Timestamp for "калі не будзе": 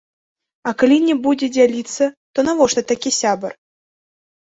0.79-1.51